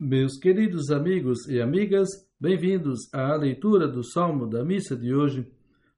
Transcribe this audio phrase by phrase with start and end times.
[0.00, 5.48] Meus queridos amigos e amigas, bem-vindos à leitura do Salmo da missa de hoje.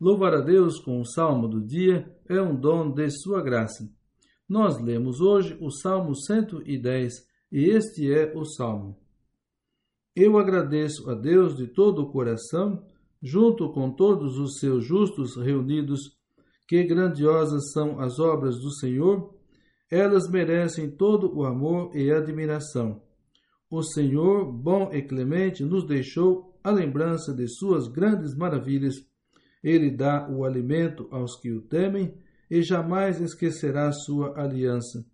[0.00, 3.88] Louvar a Deus com o Salmo do dia é um dom de Sua graça.
[4.48, 7.12] Nós lemos hoje o Salmo 110
[7.52, 8.98] e este é o Salmo.
[10.14, 12.84] Eu agradeço a Deus de todo o coração,
[13.22, 16.18] junto com todos os seus justos reunidos.
[16.66, 19.32] Que grandiosas são as obras do Senhor!
[19.88, 23.00] Elas merecem todo o amor e admiração.
[23.70, 28.94] O Senhor, bom e clemente, nos deixou a lembrança de suas grandes maravilhas.
[29.62, 32.14] Ele dá o alimento aos que o temem
[32.50, 35.04] e jamais esquecerá sua aliança.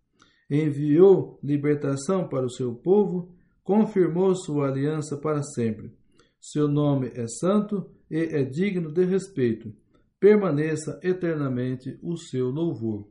[0.50, 3.32] Enviou libertação para o seu povo,
[3.62, 5.92] confirmou sua aliança para sempre.
[6.40, 9.72] Seu nome é santo e é digno de respeito.
[10.18, 13.08] Permaneça eternamente o seu louvor.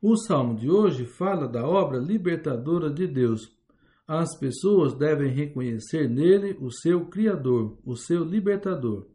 [0.00, 3.59] O salmo de hoje fala da obra libertadora de Deus
[4.10, 9.06] as pessoas devem reconhecer nele o seu Criador, o seu Libertador.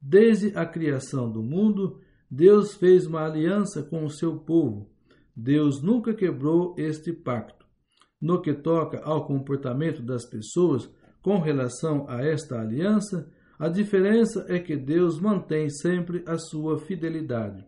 [0.00, 4.90] Desde a criação do mundo, Deus fez uma aliança com o seu povo.
[5.36, 7.66] Deus nunca quebrou este pacto.
[8.18, 14.58] No que toca ao comportamento das pessoas com relação a esta aliança, a diferença é
[14.58, 17.62] que Deus mantém sempre a sua fidelidade.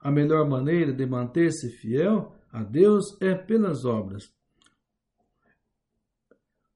[0.00, 4.37] A melhor maneira de manter-se fiel a Deus é pelas obras.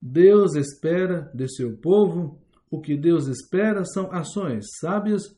[0.05, 2.37] Deus espera de seu povo,
[2.69, 5.33] o que Deus espera são ações sábias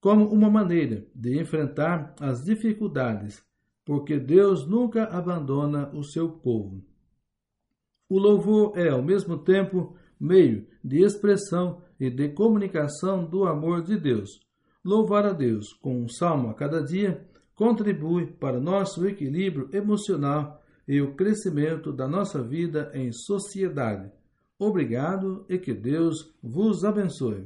[0.00, 3.40] como uma maneira de enfrentar as dificuldades,
[3.84, 6.82] porque Deus nunca abandona o seu povo.
[8.08, 13.96] O louvor é, ao mesmo tempo, meio de expressão e de comunicação do amor de
[13.96, 14.40] Deus.
[14.84, 17.24] Louvar a Deus com um salmo a cada dia
[17.54, 24.10] contribui para nosso equilíbrio emocional e o crescimento da nossa vida em sociedade.
[24.58, 27.44] Obrigado e que Deus vos abençoe.